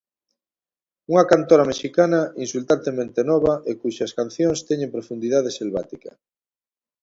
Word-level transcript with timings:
Unha 1.11 1.25
cantora 1.31 1.67
mexicana 1.71 2.19
insultantemente 2.45 3.19
nova 3.31 3.53
e 3.69 3.71
cuxas 3.81 4.11
cancións 4.19 4.59
teñen 4.69 4.93
profundidade 4.95 5.55
selvática. 5.59 6.11